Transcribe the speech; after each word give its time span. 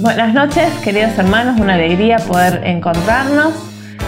Buenas 0.00 0.32
noches, 0.32 0.72
queridos 0.84 1.18
hermanos, 1.18 1.58
una 1.58 1.74
alegría 1.74 2.18
poder 2.18 2.62
encontrarnos 2.64 3.52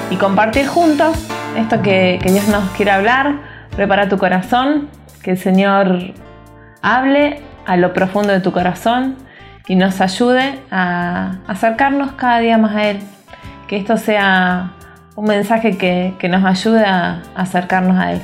y 0.09 0.15
compartir 0.15 0.69
juntos 0.69 1.17
esto 1.59 1.83
que, 1.83 2.21
Dios 2.23 2.47
nos 2.47 2.71
quiere 2.77 2.93
hablar. 2.93 3.41
Prepara 3.75 4.09
tu 4.09 4.17
corazón, 4.17 4.89
que 5.21 5.33
el 5.33 5.39
Señor 5.39 6.15
hable 6.81 7.41
a 7.67 7.77
lo 7.77 7.93
profundo 7.93 8.33
de 8.33 8.39
tu 8.39 8.53
corazón 8.53 9.17
y 9.67 9.75
nos 9.75 10.01
ayude 10.01 10.61
a 10.71 11.39
acercarnos 11.48 12.12
cada 12.12 12.39
día 12.39 12.57
más 12.57 12.77
a 12.77 12.84
Él. 12.91 13.01
Que 13.67 13.77
esto 13.77 13.97
sea 13.97 14.70
un 15.17 15.25
mensaje 15.25 15.77
que, 15.77 16.14
que 16.20 16.29
nos 16.29 16.45
ayude 16.45 16.84
a 16.84 17.23
acercarnos 17.34 17.98
a 17.98 18.12
Él. 18.12 18.20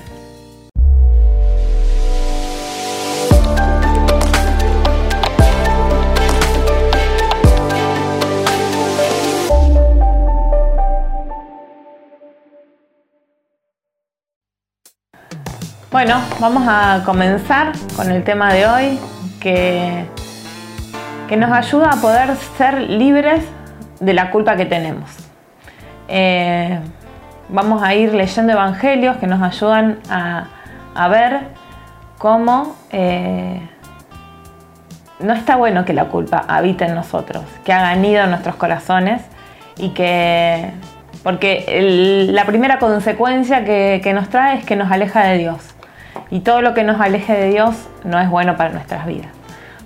Bueno, 15.96 16.20
vamos 16.40 16.64
a 16.68 17.04
comenzar 17.06 17.72
con 17.96 18.12
el 18.12 18.22
tema 18.22 18.52
de 18.52 18.66
hoy 18.66 18.98
que, 19.40 20.04
que 21.26 21.38
nos 21.38 21.50
ayuda 21.50 21.88
a 21.92 21.96
poder 22.02 22.36
ser 22.58 22.82
libres 22.82 23.42
de 23.98 24.12
la 24.12 24.30
culpa 24.30 24.56
que 24.56 24.66
tenemos. 24.66 25.10
Eh, 26.08 26.78
vamos 27.48 27.82
a 27.82 27.94
ir 27.94 28.12
leyendo 28.12 28.52
evangelios 28.52 29.16
que 29.16 29.26
nos 29.26 29.40
ayudan 29.40 29.98
a, 30.10 31.08
ver 31.08 31.48
cómo 32.18 32.76
eh, 32.92 33.66
no 35.20 35.32
está 35.32 35.56
bueno 35.56 35.86
que 35.86 35.94
la 35.94 36.08
culpa 36.08 36.44
habite 36.46 36.84
en 36.84 36.94
nosotros, 36.94 37.42
que 37.64 37.72
haga 37.72 37.94
nido 37.96 38.24
en 38.24 38.28
nuestros 38.28 38.56
corazones 38.56 39.22
y 39.78 39.94
que 39.94 40.72
porque 41.22 42.28
la 42.30 42.44
primera 42.44 42.78
consecuencia 42.78 43.64
que, 43.64 44.12
nos 44.14 44.28
trae 44.28 44.58
es 44.58 44.64
que 44.66 44.76
nos 44.76 44.92
aleja 44.92 45.24
de 45.24 45.38
Dios 45.38 45.75
y 46.30 46.40
todo 46.40 46.62
lo 46.62 46.74
que 46.74 46.82
nos 46.82 47.00
aleje 47.00 47.32
de 47.32 47.48
Dios 47.48 47.74
no 48.04 48.18
es 48.20 48.28
bueno 48.28 48.56
para 48.56 48.70
nuestras 48.70 49.06
vidas. 49.06 49.28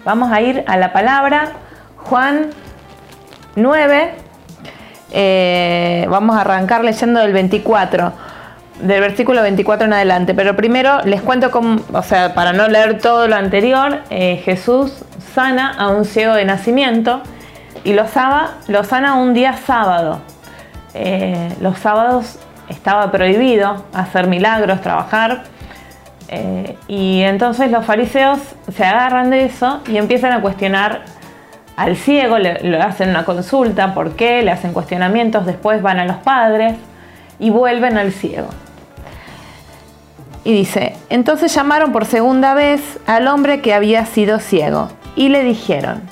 Vamos 0.04 0.32
a 0.32 0.40
ir 0.40 0.64
a 0.66 0.76
la 0.76 0.92
palabra 0.92 1.52
Juan 1.96 2.50
9. 3.56 4.14
Eh, 5.12 6.06
vamos 6.08 6.36
a 6.36 6.42
arrancar 6.42 6.84
leyendo 6.84 7.20
del 7.20 7.32
24, 7.32 8.12
del 8.80 9.00
versículo 9.00 9.42
24 9.42 9.86
en 9.86 9.92
adelante. 9.92 10.34
Pero 10.34 10.56
primero 10.56 11.02
les 11.04 11.20
cuento 11.20 11.50
cómo, 11.50 11.80
o 11.92 12.02
sea, 12.02 12.34
para 12.34 12.52
no 12.52 12.68
leer 12.68 12.98
todo 12.98 13.28
lo 13.28 13.36
anterior, 13.36 14.00
eh, 14.10 14.40
Jesús 14.44 15.04
sana 15.34 15.74
a 15.78 15.88
un 15.88 16.04
ciego 16.04 16.34
de 16.34 16.44
nacimiento 16.44 17.22
y 17.84 17.92
lo, 17.92 18.04
lo 18.68 18.84
sana 18.84 19.14
un 19.14 19.34
día 19.34 19.56
sábado. 19.56 20.20
Eh, 20.94 21.54
los 21.60 21.78
sábados 21.78 22.38
estaba 22.68 23.10
prohibido 23.10 23.84
hacer 23.92 24.26
milagros, 24.26 24.80
trabajar. 24.80 25.42
Eh, 26.32 26.76
y 26.86 27.22
entonces 27.22 27.72
los 27.72 27.84
fariseos 27.84 28.38
se 28.72 28.84
agarran 28.84 29.30
de 29.30 29.46
eso 29.46 29.80
y 29.88 29.96
empiezan 29.96 30.30
a 30.30 30.40
cuestionar 30.40 31.02
al 31.76 31.96
ciego, 31.96 32.38
le, 32.38 32.80
hacen 32.80 33.10
una 33.10 33.24
consulta, 33.24 33.94
por 33.94 34.14
qué, 34.14 34.42
le 34.42 34.52
hacen 34.52 34.72
cuestionamientos, 34.72 35.44
después 35.44 35.82
van 35.82 35.98
a 35.98 36.04
los 36.04 36.18
padres 36.18 36.76
y 37.40 37.50
vuelven 37.50 37.98
al 37.98 38.12
ciego. 38.12 38.48
Y 40.44 40.52
dice, 40.52 40.94
entonces 41.08 41.52
llamaron 41.52 41.90
por 41.90 42.04
segunda 42.04 42.54
vez 42.54 43.00
al 43.06 43.26
hombre 43.26 43.60
que 43.60 43.74
había 43.74 44.06
sido 44.06 44.38
ciego 44.38 44.88
y 45.16 45.30
le 45.30 45.42
dijeron, 45.42 46.02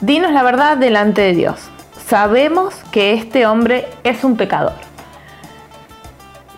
dinos 0.00 0.32
la 0.32 0.42
verdad 0.42 0.78
delante 0.78 1.20
de 1.20 1.34
Dios, 1.34 1.68
sabemos 2.06 2.74
que 2.92 3.12
este 3.12 3.46
hombre 3.46 3.88
es 4.04 4.24
un 4.24 4.36
pecador. 4.36 4.72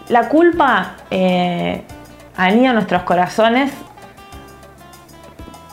La 0.09 0.29
culpa 0.29 0.95
eh, 1.11 1.83
anida 2.37 2.73
nuestros 2.73 3.03
corazones 3.03 3.73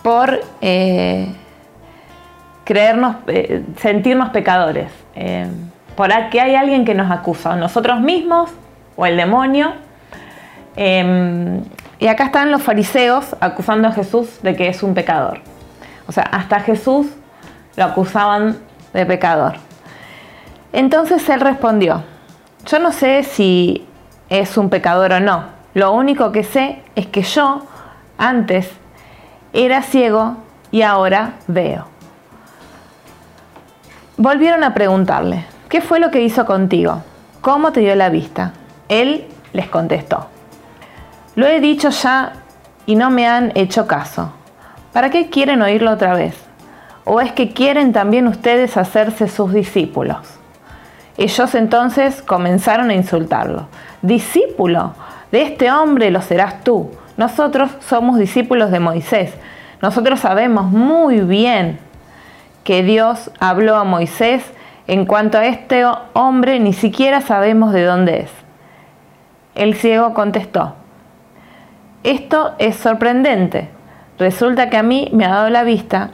por 0.01 0.41
eh, 0.61 1.33
creernos, 2.63 3.17
eh, 3.27 3.63
sentirnos 3.77 4.29
pecadores, 4.29 4.91
eh, 5.15 5.47
por 5.95 6.09
que 6.29 6.41
hay 6.41 6.55
alguien 6.55 6.85
que 6.85 6.93
nos 6.93 7.11
acusa, 7.11 7.55
nosotros 7.55 7.99
mismos 8.01 8.51
o 8.95 9.05
el 9.05 9.17
demonio. 9.17 9.73
y 10.75 12.07
acá 12.07 12.25
están 12.25 12.51
los 12.51 12.63
fariseos 12.63 13.35
acusando 13.39 13.87
a 13.87 13.91
Jesús 13.91 14.41
de 14.41 14.55
que 14.55 14.67
es 14.67 14.83
un 14.83 14.93
pecador. 14.93 15.39
O 16.07 16.11
sea, 16.11 16.23
hasta 16.23 16.59
Jesús 16.59 17.07
lo 17.75 17.85
acusaban 17.85 18.57
de 18.93 19.05
pecador. 19.05 19.53
Entonces 20.73 21.27
él 21.29 21.39
respondió, 21.39 22.03
yo 22.65 22.79
no 22.79 22.91
sé 22.91 23.23
si 23.23 23.87
es 24.29 24.57
un 24.57 24.69
pecador 24.69 25.13
o 25.13 25.19
no, 25.19 25.45
lo 25.73 25.91
único 25.91 26.31
que 26.31 26.43
sé 26.43 26.81
es 26.95 27.07
que 27.07 27.23
yo 27.23 27.63
antes 28.17 28.69
era 29.53 29.81
ciego 29.81 30.37
y 30.71 30.81
ahora 30.81 31.33
veo. 31.47 31.85
Volvieron 34.17 34.63
a 34.63 34.73
preguntarle, 34.73 35.45
¿qué 35.69 35.81
fue 35.81 35.99
lo 35.99 36.11
que 36.11 36.21
hizo 36.21 36.45
contigo? 36.45 37.03
¿Cómo 37.41 37.71
te 37.71 37.79
dio 37.79 37.95
la 37.95 38.09
vista? 38.09 38.53
Él 38.87 39.27
les 39.53 39.67
contestó, 39.67 40.27
lo 41.35 41.47
he 41.47 41.59
dicho 41.59 41.89
ya 41.89 42.33
y 42.85 42.95
no 42.95 43.09
me 43.09 43.27
han 43.27 43.51
hecho 43.55 43.87
caso. 43.87 44.31
¿Para 44.91 45.09
qué 45.09 45.29
quieren 45.29 45.61
oírlo 45.63 45.91
otra 45.91 46.13
vez? 46.13 46.35
¿O 47.05 47.19
es 47.19 47.31
que 47.31 47.51
quieren 47.51 47.91
también 47.91 48.27
ustedes 48.27 48.77
hacerse 48.77 49.27
sus 49.27 49.51
discípulos? 49.51 50.19
Ellos 51.17 51.55
entonces 51.55 52.21
comenzaron 52.21 52.91
a 52.91 52.93
insultarlo. 52.93 53.67
Discípulo, 54.01 54.93
de 55.33 55.41
este 55.41 55.71
hombre 55.71 56.11
lo 56.11 56.21
serás 56.21 56.63
tú. 56.63 56.91
Nosotros 57.17 57.71
somos 57.79 58.19
discípulos 58.19 58.69
de 58.69 58.79
Moisés. 58.79 59.33
Nosotros 59.81 60.19
sabemos 60.19 60.65
muy 60.65 61.21
bien 61.21 61.79
que 62.63 62.83
Dios 62.83 63.31
habló 63.39 63.77
a 63.77 63.83
Moisés. 63.83 64.45
En 64.85 65.07
cuanto 65.07 65.39
a 65.39 65.47
este 65.47 65.85
hombre, 66.13 66.59
ni 66.59 66.71
siquiera 66.71 67.19
sabemos 67.19 67.73
de 67.73 67.83
dónde 67.83 68.19
es. 68.19 68.31
El 69.55 69.73
ciego 69.73 70.13
contestó, 70.13 70.75
esto 72.03 72.53
es 72.59 72.75
sorprendente. 72.75 73.69
Resulta 74.19 74.69
que 74.69 74.77
a 74.77 74.83
mí 74.83 75.09
me 75.13 75.25
ha 75.25 75.29
dado 75.29 75.49
la 75.49 75.63
vista 75.63 76.11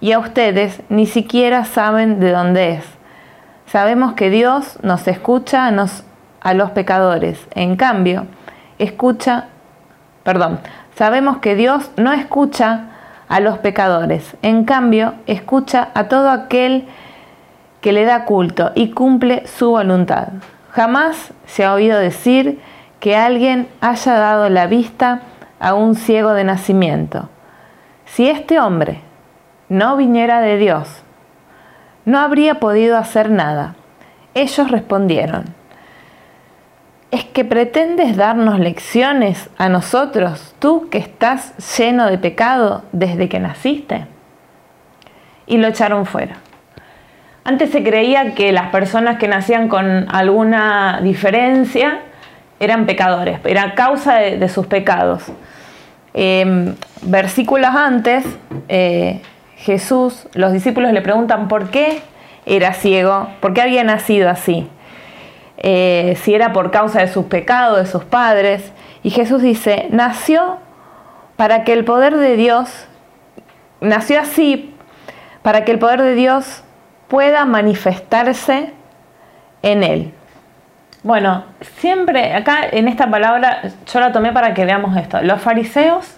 y 0.00 0.10
a 0.10 0.18
ustedes 0.18 0.82
ni 0.88 1.06
siquiera 1.06 1.64
saben 1.64 2.18
de 2.18 2.32
dónde 2.32 2.72
es. 2.72 2.84
Sabemos 3.66 4.14
que 4.14 4.30
Dios 4.30 4.80
nos 4.82 5.06
escucha 5.06 5.68
a, 5.68 5.86
a 6.40 6.54
los 6.54 6.70
pecadores. 6.72 7.46
En 7.54 7.76
cambio, 7.76 8.26
escucha, 8.78 9.46
perdón, 10.22 10.60
sabemos 10.96 11.38
que 11.38 11.54
Dios 11.54 11.90
no 11.96 12.12
escucha 12.12 12.90
a 13.28 13.40
los 13.40 13.58
pecadores, 13.58 14.36
en 14.42 14.64
cambio 14.64 15.14
escucha 15.26 15.88
a 15.94 16.08
todo 16.08 16.30
aquel 16.30 16.86
que 17.80 17.92
le 17.92 18.04
da 18.04 18.24
culto 18.24 18.72
y 18.74 18.90
cumple 18.90 19.46
su 19.46 19.70
voluntad. 19.70 20.28
Jamás 20.70 21.32
se 21.46 21.64
ha 21.64 21.72
oído 21.72 21.98
decir 21.98 22.60
que 23.00 23.16
alguien 23.16 23.68
haya 23.80 24.14
dado 24.14 24.48
la 24.48 24.66
vista 24.66 25.20
a 25.60 25.74
un 25.74 25.94
ciego 25.94 26.32
de 26.32 26.44
nacimiento. 26.44 27.28
Si 28.06 28.28
este 28.28 28.58
hombre 28.58 29.00
no 29.68 29.96
viniera 29.96 30.40
de 30.40 30.56
Dios, 30.56 31.02
no 32.04 32.18
habría 32.18 32.58
podido 32.58 32.96
hacer 32.96 33.30
nada. 33.30 33.74
Ellos 34.34 34.70
respondieron, 34.70 35.54
es 37.10 37.24
que 37.24 37.44
pretendes 37.44 38.16
darnos 38.16 38.58
lecciones 38.58 39.48
a 39.56 39.68
nosotros, 39.68 40.54
tú 40.58 40.88
que 40.90 40.98
estás 40.98 41.54
lleno 41.78 42.06
de 42.06 42.18
pecado 42.18 42.82
desde 42.92 43.28
que 43.28 43.38
naciste. 43.38 44.06
Y 45.46 45.56
lo 45.56 45.68
echaron 45.68 46.04
fuera. 46.04 46.36
Antes 47.44 47.70
se 47.70 47.82
creía 47.82 48.34
que 48.34 48.52
las 48.52 48.68
personas 48.68 49.16
que 49.16 49.26
nacían 49.26 49.68
con 49.68 50.06
alguna 50.14 51.00
diferencia 51.02 52.00
eran 52.60 52.84
pecadores, 52.84 53.38
era 53.44 53.74
causa 53.74 54.16
de, 54.16 54.48
sus 54.48 54.66
pecados. 54.66 55.22
Em, 56.12 56.74
versículos 57.02 57.70
antes, 57.70 58.24
eh, 58.68 59.22
Jesús, 59.56 60.28
los 60.34 60.52
discípulos 60.52 60.92
le 60.92 61.00
preguntan 61.00 61.48
por 61.48 61.70
qué 61.70 62.02
era 62.44 62.74
ciego, 62.74 63.28
por 63.40 63.54
qué 63.54 63.62
había 63.62 63.82
nacido 63.82 64.28
así. 64.28 64.68
Eh, 65.60 66.16
si 66.22 66.34
era 66.34 66.52
por 66.52 66.70
causa 66.70 67.00
de 67.00 67.08
sus 67.08 67.26
pecados, 67.26 67.78
de 67.78 67.86
sus 67.86 68.04
padres. 68.04 68.72
Y 69.02 69.10
Jesús 69.10 69.42
dice, 69.42 69.88
nació 69.90 70.58
para 71.36 71.64
que 71.64 71.72
el 71.72 71.84
poder 71.84 72.16
de 72.16 72.36
Dios, 72.36 72.86
nació 73.80 74.20
así 74.20 74.74
para 75.42 75.64
que 75.64 75.72
el 75.72 75.78
poder 75.78 76.02
de 76.02 76.14
Dios 76.14 76.62
pueda 77.08 77.44
manifestarse 77.44 78.72
en 79.62 79.82
él. 79.82 80.12
Bueno, 81.02 81.44
siempre 81.78 82.34
acá 82.34 82.68
en 82.70 82.88
esta 82.88 83.08
palabra 83.08 83.62
yo 83.90 84.00
la 84.00 84.12
tomé 84.12 84.32
para 84.32 84.52
que 84.52 84.64
veamos 84.64 84.96
esto. 84.96 85.22
Los 85.22 85.40
fariseos 85.40 86.16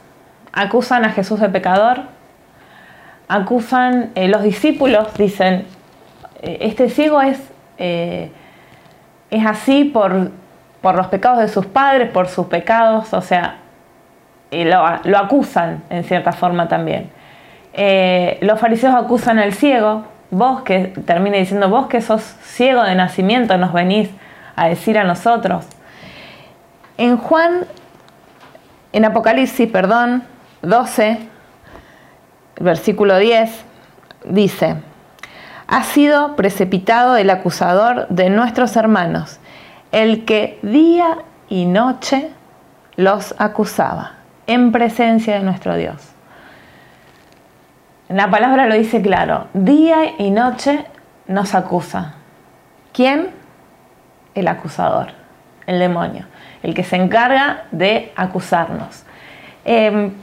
acusan 0.52 1.04
a 1.04 1.10
Jesús 1.10 1.38
de 1.40 1.48
pecador, 1.48 2.02
acusan, 3.28 4.10
eh, 4.14 4.28
los 4.28 4.42
discípulos 4.42 5.14
dicen, 5.14 5.66
eh, 6.42 6.58
este 6.62 6.88
ciego 6.88 7.20
es, 7.20 7.38
es 9.30 9.46
así 9.46 9.84
por, 9.84 10.30
por, 10.80 10.94
los 10.94 11.06
pecados 11.08 11.40
de 11.40 11.48
sus 11.48 11.66
padres, 11.66 12.10
por 12.10 12.28
sus 12.28 12.46
pecados, 12.46 13.12
o 13.12 13.20
sea, 13.20 13.58
lo, 14.50 14.84
lo, 15.04 15.18
acusan 15.18 15.82
en 15.90 16.04
cierta 16.04 16.32
forma 16.32 16.68
también. 16.68 17.10
los 18.40 18.58
fariseos 18.58 18.94
acusan 18.94 19.38
al 19.38 19.52
ciego, 19.52 20.04
vos 20.30 20.62
que 20.62 20.92
termina 21.06 21.36
diciendo, 21.36 21.68
vos 21.68 21.86
que 21.86 22.00
sos 22.00 22.22
ciego 22.42 22.82
de 22.82 22.94
nacimiento, 22.94 23.56
nos 23.58 23.72
venís 23.72 24.10
a 24.56 24.68
decir 24.68 24.98
a 24.98 25.04
nosotros. 25.04 25.66
En 26.98 27.16
Juan, 27.16 27.66
en 28.92 29.04
Apocalipsis, 29.04 29.70
perdón, 29.70 30.24
12, 30.62 31.18
versículo 32.60 33.18
10, 33.18 33.64
dice, 34.24 34.76
ha 35.70 35.84
sido 35.84 36.34
precipitado 36.34 37.16
el 37.16 37.30
acusador 37.30 38.08
de 38.08 38.28
nuestros 38.28 38.74
hermanos, 38.74 39.38
el 39.92 40.24
que 40.24 40.58
día 40.62 41.18
y 41.48 41.64
noche 41.64 42.30
los 42.96 43.36
acusaba 43.38 44.14
en 44.48 44.72
presencia 44.72 45.36
de 45.36 45.44
nuestro 45.44 45.76
Dios. 45.76 46.10
La 48.08 48.28
palabra 48.32 48.66
lo 48.66 48.74
dice 48.74 49.00
claro, 49.00 49.46
día 49.54 50.18
y 50.18 50.32
noche 50.32 50.86
nos 51.28 51.54
acusa. 51.54 52.14
¿Quién? 52.92 53.30
El 54.34 54.48
acusador, 54.48 55.12
el 55.68 55.78
demonio, 55.78 56.26
el 56.64 56.74
que 56.74 56.82
se 56.82 56.96
encarga 56.96 57.66
de 57.70 58.12
acusarnos. 58.16 59.04
Em, 59.64 60.14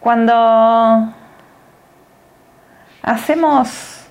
cuando 0.00 1.19
hacemos 3.02 4.06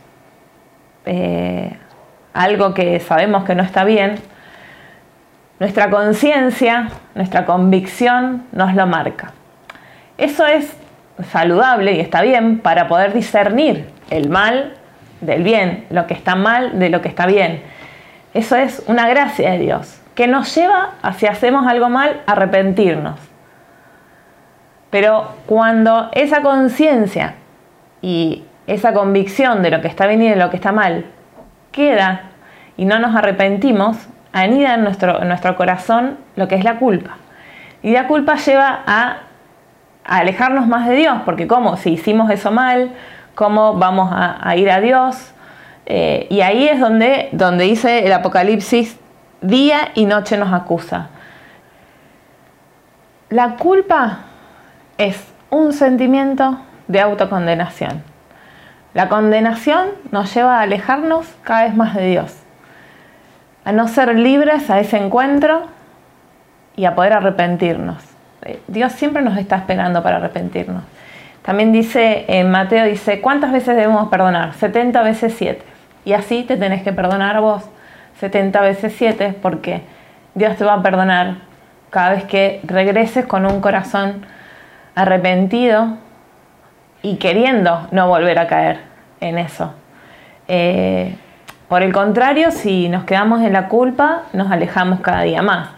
eh, 1.05 1.77
algo 2.33 2.73
que 2.73 2.99
sabemos 2.99 3.43
que 3.43 3.55
no 3.55 3.63
está 3.63 3.83
bien, 3.83 4.15
nuestra 5.59 5.89
conciencia, 5.89 6.89
nuestra 7.15 7.45
convicción 7.45 8.45
nos 8.51 8.73
lo 8.75 8.87
marca. 8.87 9.33
Eso 10.17 10.45
es 10.45 10.75
saludable 11.31 11.93
y 11.93 11.99
está 11.99 12.21
bien 12.21 12.59
para 12.59 12.87
poder 12.87 13.13
discernir 13.13 13.89
el 14.09 14.29
mal 14.29 14.73
del 15.21 15.43
bien, 15.43 15.85
lo 15.89 16.07
que 16.07 16.13
está 16.13 16.35
mal 16.35 16.79
de 16.79 16.89
lo 16.89 17.01
que 17.01 17.09
está 17.09 17.25
bien. 17.25 17.61
Eso 18.33 18.55
es 18.55 18.83
una 18.87 19.09
gracia 19.09 19.51
de 19.51 19.59
Dios, 19.59 19.99
que 20.15 20.27
nos 20.27 20.53
lleva 20.55 20.91
a 21.01 21.13
si 21.13 21.25
hacemos 21.25 21.67
algo 21.67 21.89
mal, 21.89 22.21
arrepentirnos. 22.25 23.19
Pero 24.89 25.35
cuando 25.45 26.09
esa 26.13 26.41
conciencia 26.41 27.35
y 28.01 28.45
esa 28.73 28.93
convicción 28.93 29.61
de 29.61 29.71
lo 29.71 29.81
que 29.81 29.87
está 29.87 30.07
bien 30.07 30.21
y 30.21 30.29
de 30.29 30.35
lo 30.35 30.49
que 30.49 30.55
está 30.55 30.71
mal 30.71 31.05
queda 31.71 32.29
y 32.77 32.85
no 32.85 32.99
nos 32.99 33.15
arrepentimos, 33.15 33.97
anida 34.31 34.75
en 34.75 34.83
nuestro, 34.83 35.23
nuestro 35.25 35.55
corazón 35.55 36.17
lo 36.35 36.47
que 36.47 36.55
es 36.55 36.63
la 36.63 36.77
culpa. 36.77 37.17
Y 37.81 37.91
la 37.91 38.07
culpa 38.07 38.35
lleva 38.35 38.83
a, 38.85 39.17
alejarnos 40.03 40.67
más 40.67 40.87
de 40.87 40.95
Dios, 40.95 41.17
porque 41.25 41.45
¿cómo? 41.45 41.77
Si 41.77 41.91
hicimos 41.91 42.31
eso 42.31 42.51
mal, 42.51 42.91
¿cómo 43.35 43.75
vamos 43.75 44.09
a, 44.11 44.55
ir 44.55 44.71
a 44.71 44.79
Dios? 44.79 45.33
Eh, 45.85 46.25
y 46.29 46.41
ahí 46.41 46.67
es 46.67 46.79
donde, 46.79 47.29
donde 47.31 47.65
dice 47.65 48.05
el 48.05 48.13
Apocalipsis, 48.13 48.97
día 49.41 49.91
y 49.93 50.05
noche 50.05 50.37
nos 50.37 50.53
acusa. 50.53 51.09
La 53.29 53.57
culpa 53.57 54.19
es 54.97 55.31
un 55.49 55.73
sentimiento 55.73 56.59
de 56.87 57.01
autocondenación. 57.01 58.08
La 58.93 59.07
condenación 59.07 59.89
nos 60.11 60.33
lleva 60.33 60.59
a 60.59 60.61
alejarnos 60.61 61.27
cada 61.43 61.63
vez 61.63 61.75
más 61.75 61.95
de 61.95 62.07
Dios, 62.07 62.35
a 63.63 63.71
no 63.71 63.87
ser 63.87 64.15
libres 64.15 64.69
a 64.69 64.79
ese 64.79 64.97
encuentro 64.97 65.67
y 66.75 66.85
a 66.85 66.95
poder 66.95 67.13
arrepentirnos. 67.13 68.03
Eh, 68.45 68.59
Dios 68.67 68.93
siempre 68.93 69.21
nos 69.21 69.37
está 69.37 69.57
esperando 69.57 70.01
para 70.01 70.17
arrepentirnos. 70.17 70.83
También 71.43 71.71
dice 71.71 72.25
en 72.27 72.49
Mateo, 72.49 72.85
dice, 72.85 73.21
¿cuántas 73.21 73.51
veces 73.51 73.75
debemos 73.75 74.09
perdonar? 74.09 74.53
70 74.53 75.03
veces 75.03 75.35
7. 75.37 75.61
Y 76.05 76.13
así 76.13 76.43
te 76.43 76.57
tenés 76.57 76.81
que 76.81 76.91
perdonar 76.91 77.41
vos 77.41 77.63
70 78.19 78.61
veces 78.61 78.93
7 78.97 79.35
porque 79.41 79.81
Dios 80.35 80.55
te 80.57 80.65
va 80.65 80.73
a 80.73 80.81
perdonar 80.81 81.35
cada 81.89 82.11
vez 82.11 82.23
que 82.25 82.59
regreses 82.63 83.25
con 83.25 83.45
un 83.45 83.61
corazón 83.61 84.25
arrepentido 84.95 85.97
y 87.01 87.17
queriendo 87.17 87.87
no 87.91 88.07
volver 88.07 88.39
a 88.39 88.47
caer 88.47 88.79
en 89.21 89.37
eso. 89.37 89.73
Eh, 90.47 91.15
por 91.67 91.83
el 91.83 91.93
contrario, 91.93 92.51
si 92.51 92.89
nos 92.89 93.03
quedamos 93.03 93.41
en 93.41 93.53
la 93.53 93.67
culpa, 93.67 94.23
nos 94.33 94.51
alejamos 94.51 95.01
cada 95.01 95.21
día 95.21 95.41
más. 95.41 95.69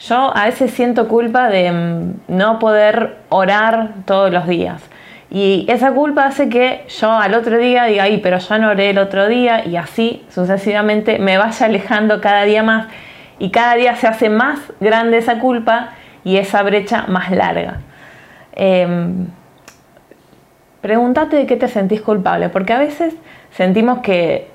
Yo 0.00 0.36
a 0.36 0.44
veces 0.44 0.72
siento 0.72 1.08
culpa 1.08 1.48
de 1.48 1.72
mm, 1.72 2.36
no 2.36 2.58
poder 2.58 3.18
orar 3.28 3.90
todos 4.04 4.30
los 4.32 4.46
días. 4.46 4.82
Y 5.30 5.66
esa 5.68 5.92
culpa 5.92 6.26
hace 6.26 6.48
que 6.48 6.84
yo 6.88 7.12
al 7.12 7.34
otro 7.34 7.58
día 7.58 7.84
diga, 7.84 8.04
ay, 8.04 8.18
pero 8.18 8.38
yo 8.38 8.58
no 8.58 8.70
oré 8.70 8.90
el 8.90 8.98
otro 8.98 9.26
día 9.26 9.66
y 9.66 9.76
así 9.76 10.24
sucesivamente 10.28 11.18
me 11.18 11.36
vaya 11.36 11.66
alejando 11.66 12.20
cada 12.20 12.44
día 12.44 12.62
más 12.62 12.86
y 13.38 13.50
cada 13.50 13.74
día 13.74 13.96
se 13.96 14.06
hace 14.06 14.28
más 14.28 14.60
grande 14.80 15.18
esa 15.18 15.38
culpa 15.38 15.90
y 16.24 16.36
esa 16.36 16.62
brecha 16.62 17.06
más 17.08 17.30
larga. 17.30 17.78
Em, 18.52 19.26
pregúntate 20.86 21.34
de 21.34 21.46
qué 21.46 21.56
te 21.56 21.66
sentís 21.66 22.00
culpable, 22.00 22.48
porque 22.48 22.72
a 22.72 22.78
veces 22.78 23.12
sentimos 23.50 23.98
que 24.02 24.48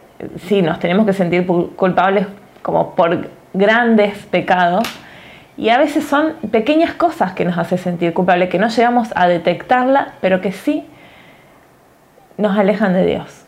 sí, 0.48 0.62
nos 0.62 0.80
tenemos 0.80 1.06
que 1.06 1.12
sentir 1.12 1.46
culpables 1.76 2.26
como 2.62 2.96
por 2.96 3.28
grandes 3.54 4.18
pecados, 4.28 4.88
y 5.58 5.68
a 5.72 5.78
veces 5.78 6.06
son 6.06 6.36
pequeñas 6.50 6.94
cosas 6.94 7.34
que 7.34 7.44
nos 7.44 7.58
hacen 7.58 7.80
sentir 7.80 8.14
culpables, 8.14 8.48
que 8.48 8.60
no 8.60 8.70
llegamos 8.70 9.10
a 9.14 9.28
detectarla, 9.28 10.14
pero 10.22 10.40
que 10.40 10.54
sí 10.54 10.88
nos 12.38 12.58
alejan 12.58 12.94
de 12.94 13.06
Dios. 13.06 13.44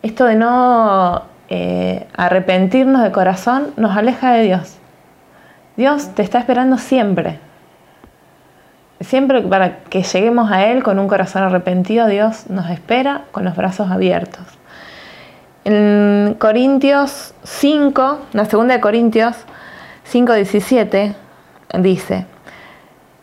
Esto 0.00 0.24
de 0.24 0.36
no 0.36 1.24
eh, 1.50 2.06
arrepentirnos 2.16 3.02
de 3.02 3.12
corazón 3.12 3.74
nos 3.76 3.94
aleja 3.94 4.32
de 4.32 4.44
Dios. 4.44 4.78
Dios 5.76 6.14
te 6.14 6.22
está 6.22 6.38
esperando 6.38 6.78
siempre. 6.78 7.38
Siempre 9.02 9.42
para 9.42 9.78
que 9.84 10.02
lleguemos 10.02 10.50
a 10.50 10.66
Él 10.66 10.82
con 10.82 10.98
un 10.98 11.08
corazón 11.08 11.42
arrepentido, 11.42 12.06
Dios 12.06 12.48
nos 12.48 12.70
espera 12.70 13.24
con 13.32 13.44
los 13.44 13.56
brazos 13.56 13.90
abiertos. 13.90 14.42
En 15.64 16.34
Corintios 16.38 17.34
5, 17.44 18.18
la 18.32 18.44
segunda 18.46 18.74
de 18.74 18.80
Corintios 18.80 19.36
5, 20.04 20.32
17, 20.34 21.14
dice, 21.78 22.26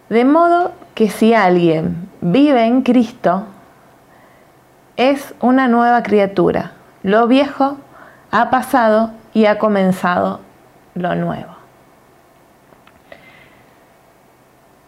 de 0.09 0.25
modo 0.25 0.71
que 0.95 1.09
si 1.09 1.33
alguien 1.33 2.09
vive 2.21 2.65
en 2.65 2.81
Cristo, 2.81 3.45
es 4.97 5.33
una 5.39 5.67
nueva 5.67 6.03
criatura. 6.03 6.71
Lo 7.03 7.27
viejo 7.27 7.77
ha 8.31 8.49
pasado 8.49 9.11
y 9.33 9.45
ha 9.45 9.59
comenzado 9.59 10.41
lo 10.95 11.15
nuevo. 11.15 11.58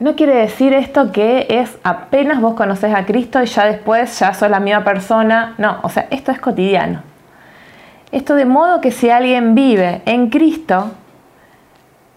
No 0.01 0.15
quiere 0.15 0.33
decir 0.33 0.73
esto 0.73 1.11
que 1.11 1.45
es 1.47 1.77
apenas 1.83 2.41
vos 2.41 2.55
conoces 2.55 2.91
a 2.91 3.05
Cristo 3.05 3.43
y 3.43 3.45
ya 3.45 3.65
después 3.65 4.17
ya 4.17 4.33
sos 4.33 4.49
la 4.49 4.59
misma 4.59 4.83
persona. 4.83 5.53
No, 5.59 5.77
o 5.83 5.89
sea, 5.89 6.07
esto 6.09 6.31
es 6.31 6.39
cotidiano. 6.39 7.03
Esto 8.11 8.33
de 8.33 8.45
modo 8.45 8.81
que 8.81 8.89
si 8.89 9.11
alguien 9.11 9.53
vive 9.53 10.01
en 10.05 10.31
Cristo, 10.31 10.89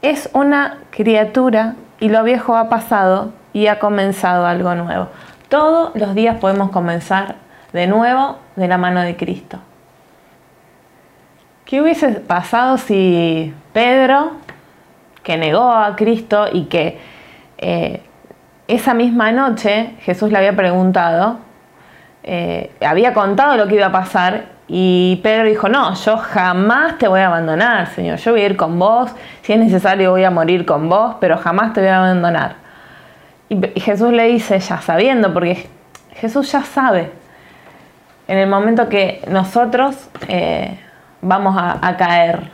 es 0.01 0.31
una 0.33 0.79
criatura 0.93 1.75
y 2.01 2.09
lo 2.09 2.25
viejo 2.25 2.57
ha 2.57 2.71
pasado 2.71 3.33
y 3.53 3.67
ha 3.67 3.79
comenzado 3.79 4.47
algo 4.47 4.75
nuevo. 4.75 5.09
Todos 5.51 5.95
los 5.95 6.15
días 6.15 6.39
podemos 6.39 6.71
comenzar 6.71 7.35
de 7.75 7.87
nuevo 7.87 8.39
de 8.57 8.67
la 8.67 8.79
mano 8.79 9.03
de 9.03 9.15
Cristo. 9.15 9.59
¿Qué 11.67 11.83
hubiese 11.83 12.13
pasado 12.13 12.79
si 12.79 13.53
Pedro, 13.75 14.31
que 15.23 15.37
negó 15.37 15.71
a 15.71 15.95
Cristo 15.97 16.47
y 16.51 16.65
que 16.65 17.13
eh, 17.59 18.03
esa 18.69 18.95
misma 18.95 19.33
noche 19.33 19.95
Jesús 20.01 20.31
le 20.31 20.39
había 20.39 20.57
preguntado, 20.57 21.39
eh, 22.23 22.73
había 22.81 23.13
contado 23.13 23.57
lo 23.57 23.67
que 23.69 23.75
iba 23.75 23.87
a 23.87 23.93
pasar 23.93 24.47
y 24.67 25.21
Pedro 25.23 25.45
dijo, 25.45 25.69
no, 25.69 25.95
yo 25.95 26.17
jamás 26.17 26.97
te 26.97 27.07
voy 27.07 27.21
a 27.21 27.27
abandonar, 27.27 27.89
Señor, 27.89 28.17
yo 28.19 28.33
voy 28.33 28.41
a 28.41 28.47
ir 28.47 28.57
con 28.57 28.79
vos, 28.79 29.15
si 29.43 29.53
es 29.53 29.59
necesario 29.59 30.11
voy 30.11 30.25
a 30.25 30.31
morir 30.31 30.65
con 30.65 30.89
vos, 30.89 31.17
pero 31.21 31.37
jamás 31.37 31.75
te 31.75 31.81
voy 31.81 31.91
a 31.91 31.99
abandonar. 31.99 32.57
Y 33.51 33.81
Jesús 33.81 34.11
le 34.13 34.25
dice, 34.29 34.59
ya 34.59 34.81
sabiendo, 34.81 35.35
porque 35.35 35.69
Jesús 36.15 36.51
ya 36.51 36.63
sabe, 36.63 37.13
en 38.27 38.39
el 38.39 38.49
momento 38.49 38.89
que 38.89 39.23
nosotros 39.29 40.09
eh, 40.29 40.81
vamos 41.21 41.55
a 41.59 41.97
caer, 41.99 42.51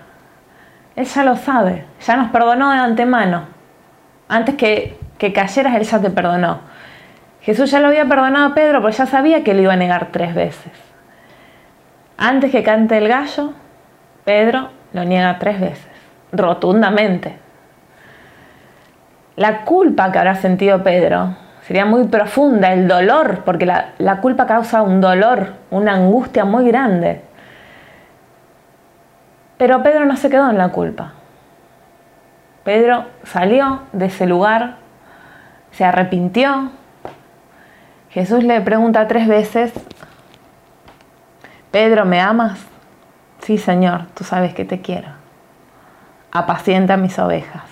Él 0.97 1.05
ya 1.07 1.23
lo 1.23 1.37
sabe, 1.37 1.85
ya 2.05 2.17
nos 2.17 2.33
perdonó 2.33 2.73
de 2.73 2.79
antemano 2.79 3.60
antes 4.31 4.55
que, 4.55 4.97
que 5.19 5.33
cayeras, 5.33 5.75
Él 5.75 5.83
ya 5.83 6.01
te 6.01 6.09
perdonó. 6.09 6.61
Jesús 7.43 7.71
ya 7.71 7.81
lo 7.81 7.89
había 7.89 8.05
perdonado 8.05 8.47
a 8.47 8.55
Pedro, 8.55 8.81
porque 8.81 8.97
ya 8.97 9.07
sabía 9.07 9.43
que 9.43 9.55
lo 9.55 9.63
iba 9.63 9.73
a 9.73 9.77
negar 9.77 10.09
tres 10.13 10.35
veces. 10.35 10.73
Antes 12.17 12.53
que 12.53 12.63
cante 12.63 12.97
el 12.97 13.09
gallo, 13.09 13.55
Pedro 14.25 14.71
lo 14.93 15.05
niega 15.05 15.39
tres 15.39 15.59
veces, 15.61 15.91
rotundamente. 16.33 17.37
La 19.35 19.65
culpa 19.65 20.13
que 20.13 20.19
habrá 20.19 20.37
sentido 20.37 20.83
Pedro 20.85 21.35
sería 21.63 21.85
muy 21.85 22.07
profunda, 22.07 22.73
el 22.73 22.87
dolor, 22.87 23.43
porque 23.45 23.67
la, 23.67 23.95
la 23.99 24.21
culpa 24.21 24.47
causa 24.47 24.83
un 24.83 25.01
dolor, 25.01 25.55
una 25.71 25.95
angustia 25.95 26.45
muy 26.45 26.69
grande. 26.69 27.23
Pero 29.57 29.83
Pedro 29.83 30.05
no 30.05 30.17
se 30.17 30.31
quedó 30.31 30.49
en 30.51 30.59
la 30.59 30.69
culpa. 30.69 31.15
Pedro 32.65 33.07
salió 33.25 33.83
de 33.93 34.07
ese 34.07 34.27
lugar, 34.27 34.77
se 35.73 35.85
arrepintió. 35.85 36.71
Jesús 38.11 38.45
le 38.45 38.61
pregunta 38.61 39.07
tres 39.07 39.27
veces, 39.29 39.73
Pedro, 41.71 42.05
¿me 42.05 42.21
amas? 42.21 42.59
Sí, 43.41 43.57
Señor, 43.57 44.07
tú 44.15 44.25
sabes 44.25 44.55
que 44.55 44.65
te 44.65 44.81
quiero. 44.81 45.09
Apacienta 46.33 46.97
mis 46.97 47.19
ovejas. 47.19 47.63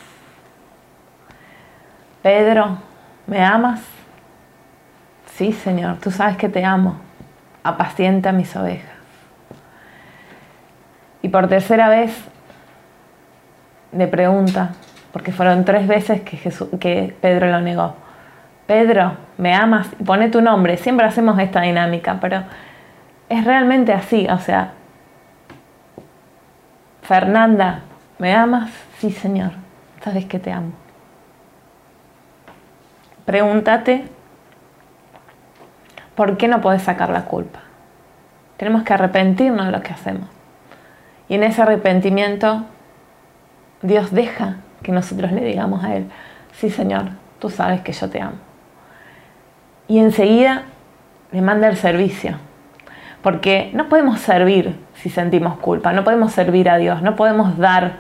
Pedro, 2.23 2.79
¿me 3.27 3.45
amas? 3.45 3.81
Sí, 5.35 5.53
Señor, 5.53 5.99
tú 5.99 6.11
sabes 6.11 6.37
que 6.37 6.49
te 6.49 6.65
amo. 6.65 6.97
Apacienta 7.63 8.33
mis 8.33 8.55
ovejas. 8.57 8.91
Y 11.23 11.29
por 11.29 11.49
tercera 11.49 11.89
vez 11.89 12.13
le 13.93 14.07
pregunta, 14.07 14.71
porque 15.13 15.33
fueron 15.33 15.65
tres 15.65 15.87
veces 15.87 16.21
que, 16.23 16.39
que 16.79 17.17
Pedro 17.21 17.49
lo 17.49 17.61
negó. 17.61 17.95
Pedro, 18.67 19.17
¿me 19.39 19.55
amas? 19.55 19.89
Pone 20.05 20.29
tu 20.29 20.43
nombre. 20.43 20.77
Siempre 20.77 21.07
hacemos 21.07 21.39
esta 21.39 21.63
dinámica, 21.63 22.19
pero 22.21 22.43
es 23.29 23.45
realmente 23.45 23.93
así. 23.93 24.27
O 24.29 24.39
sea, 24.39 24.73
Fernanda, 27.03 27.81
¿me 28.19 28.35
amas? 28.35 28.71
Sí, 28.99 29.11
Señor. 29.11 29.53
Sabes 30.03 30.27
que 30.27 30.39
te 30.39 30.53
amo. 30.53 30.73
Pregúntate, 33.25 34.05
¿por 36.15 36.37
qué 36.37 36.49
no 36.49 36.61
puedes 36.61 36.83
sacar 36.83 37.11
la 37.11 37.25
culpa? 37.25 37.61
Tenemos 38.57 38.83
que 38.83 38.95
arrepentirnos 38.95 39.67
de 39.67 39.73
lo 39.73 39.83
que 39.83 39.93
hacemos. 39.93 40.29
Y 41.29 41.35
en 41.35 41.43
ese 41.43 41.63
arrepentimiento, 41.63 42.65
Dios 43.83 44.13
deja 44.13 44.57
que 44.83 44.93
nosotros 44.93 45.33
le 45.33 45.45
digamos 45.45 45.85
a 45.85 45.97
Él, 45.97 46.09
sí 46.53 46.71
Señor, 46.71 47.11
tú 47.39 47.51
sabes 47.51 47.81
que 47.81 47.93
yo 47.93 48.09
te 48.11 48.21
amo. 48.21 48.37
Y 49.87 49.99
enseguida 49.99 50.65
le 51.33 51.43
manda 51.43 51.69
el 51.69 51.77
servicio. 51.77 52.37
Porque 53.23 53.71
no 53.75 53.89
podemos 53.89 54.21
servir 54.21 54.77
si 54.95 55.11
sentimos 55.11 55.59
culpa, 55.59 55.93
no 55.93 56.05
podemos 56.05 56.33
servir 56.33 56.71
a 56.71 56.77
Dios, 56.77 57.03
no 57.03 57.17
podemos 57.17 57.59
dar 57.59 57.97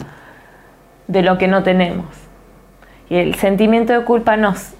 de 1.06 1.22
lo 1.22 1.38
que 1.38 1.48
no 1.48 1.62
tenemos. 1.62 2.06
Y 3.08 3.16
el 3.16 3.34
sentimiento 3.34 3.92
de 3.92 4.04
culpa 4.04 4.36
nos, 4.36 4.74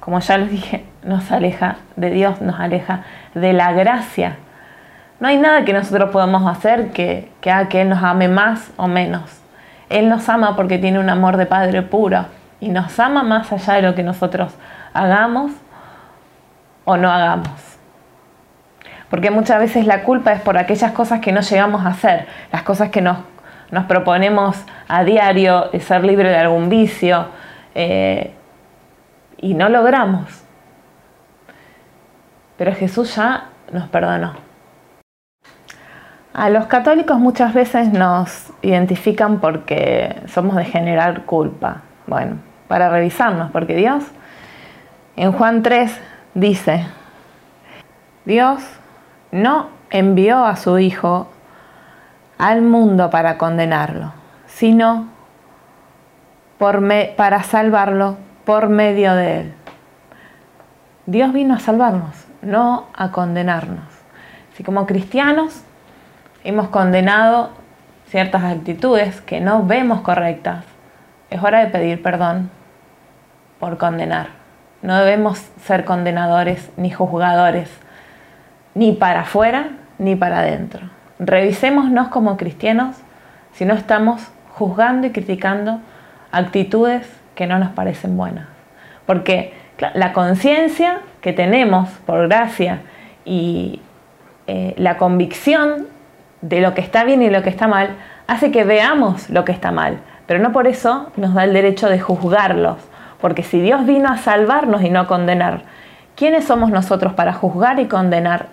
como 0.00 0.18
ya 0.20 0.38
lo 0.38 0.46
dije, 0.46 0.84
nos 1.04 1.30
aleja 1.30 1.76
de 1.96 2.10
Dios, 2.10 2.40
nos 2.40 2.58
aleja 2.58 3.04
de 3.34 3.52
la 3.52 3.72
gracia. 3.72 4.36
No 5.20 5.28
hay 5.28 5.38
nada 5.38 5.64
que 5.64 5.72
nosotros 5.72 6.10
podamos 6.10 6.50
hacer 6.50 6.90
que, 6.90 7.30
que 7.40 7.50
haga 7.50 7.68
que 7.68 7.82
Él 7.82 7.90
nos 7.90 8.02
ame 8.02 8.28
más 8.28 8.70
o 8.76 8.88
menos. 8.88 9.39
Él 9.90 10.08
nos 10.08 10.28
ama 10.28 10.56
porque 10.56 10.78
tiene 10.78 10.98
un 10.98 11.10
amor 11.10 11.36
de 11.36 11.46
Padre 11.46 11.82
puro 11.82 12.24
y 12.60 12.68
nos 12.68 12.98
ama 12.98 13.22
más 13.22 13.52
allá 13.52 13.74
de 13.74 13.82
lo 13.82 13.94
que 13.94 14.02
nosotros 14.02 14.54
hagamos 14.94 15.52
o 16.84 16.96
no 16.96 17.10
hagamos. 17.10 17.50
Porque 19.10 19.30
muchas 19.30 19.58
veces 19.58 19.86
la 19.86 20.04
culpa 20.04 20.32
es 20.32 20.40
por 20.40 20.56
aquellas 20.56 20.92
cosas 20.92 21.20
que 21.20 21.32
no 21.32 21.40
llegamos 21.40 21.84
a 21.84 21.88
hacer, 21.88 22.28
las 22.52 22.62
cosas 22.62 22.90
que 22.90 23.02
nos, 23.02 23.18
nos 23.72 23.84
proponemos 23.86 24.56
a 24.86 25.02
diario, 25.02 25.68
de 25.72 25.80
ser 25.80 26.04
libre 26.04 26.28
de 26.28 26.36
algún 26.36 26.68
vicio, 26.68 27.26
eh, 27.74 28.32
y 29.38 29.54
no 29.54 29.68
logramos. 29.68 30.44
Pero 32.56 32.72
Jesús 32.74 33.16
ya 33.16 33.48
nos 33.72 33.88
perdonó. 33.88 34.49
A 36.32 36.48
los 36.48 36.66
católicos 36.66 37.18
muchas 37.18 37.52
veces 37.54 37.92
nos 37.92 38.52
identifican 38.62 39.40
porque 39.40 40.22
somos 40.26 40.54
de 40.54 40.64
generar 40.64 41.24
culpa. 41.24 41.82
Bueno, 42.06 42.36
para 42.68 42.88
revisarnos, 42.88 43.50
porque 43.50 43.74
Dios 43.74 44.04
en 45.16 45.32
Juan 45.32 45.62
3 45.62 46.00
dice, 46.34 46.86
Dios 48.24 48.62
no 49.32 49.70
envió 49.90 50.44
a 50.44 50.54
su 50.54 50.78
Hijo 50.78 51.28
al 52.38 52.62
mundo 52.62 53.10
para 53.10 53.36
condenarlo, 53.36 54.12
sino 54.46 55.08
para 56.58 57.42
salvarlo 57.42 58.18
por 58.44 58.68
medio 58.68 59.14
de 59.14 59.40
él. 59.40 59.54
Dios 61.06 61.32
vino 61.32 61.54
a 61.54 61.58
salvarnos, 61.58 62.24
no 62.40 62.86
a 62.94 63.10
condenarnos. 63.10 63.84
Así 64.52 64.62
como 64.62 64.86
cristianos 64.86 65.64
hemos 66.44 66.68
condenado 66.68 67.50
ciertas 68.08 68.42
actitudes 68.42 69.20
que 69.20 69.40
no 69.40 69.64
vemos 69.64 70.00
correctas, 70.00 70.64
es 71.30 71.42
hora 71.42 71.60
de 71.60 71.66
pedir 71.66 72.02
perdón 72.02 72.50
por 73.58 73.78
condenar. 73.78 74.28
No 74.82 74.96
debemos 74.96 75.38
ser 75.64 75.84
condenadores 75.84 76.70
ni 76.76 76.90
juzgadores, 76.90 77.70
ni 78.74 78.92
para 78.92 79.20
afuera 79.20 79.70
ni 79.98 80.16
para 80.16 80.40
adentro. 80.40 80.80
Revisémonos 81.18 82.08
como 82.08 82.36
cristianos 82.36 82.96
si 83.52 83.64
no 83.64 83.74
estamos 83.74 84.22
juzgando 84.54 85.06
y 85.06 85.10
criticando 85.10 85.80
actitudes 86.32 87.06
que 87.34 87.46
no 87.46 87.58
nos 87.58 87.70
parecen 87.70 88.16
buenas. 88.16 88.46
Porque 89.06 89.54
la 89.94 90.12
conciencia 90.12 91.00
que 91.20 91.32
tenemos 91.32 91.88
por 92.06 92.26
gracia 92.28 92.80
y 93.24 93.80
eh, 94.46 94.74
la 94.78 94.96
convicción 94.96 95.86
de 96.40 96.60
lo 96.60 96.74
que 96.74 96.80
está 96.80 97.04
bien 97.04 97.22
y 97.22 97.30
lo 97.30 97.42
que 97.42 97.50
está 97.50 97.68
mal 97.68 97.96
hace 98.26 98.50
que 98.50 98.64
veamos 98.64 99.28
lo 99.30 99.44
que 99.44 99.52
está 99.52 99.72
mal, 99.72 99.98
pero 100.26 100.40
no 100.40 100.52
por 100.52 100.66
eso 100.66 101.10
nos 101.16 101.34
da 101.34 101.44
el 101.44 101.52
derecho 101.52 101.88
de 101.88 102.00
juzgarlos 102.00 102.90
porque 103.20 103.42
si 103.42 103.60
Dios 103.60 103.86
vino 103.86 104.08
a 104.08 104.16
salvarnos 104.16 104.82
y 104.82 104.90
no 104.90 105.00
a 105.00 105.06
condenar, 105.06 105.62
¿quiénes 106.16 106.44
somos 106.44 106.70
nosotros 106.70 107.12
para 107.12 107.32
juzgar 107.32 107.78
y 107.78 107.86
condenar 107.86 108.46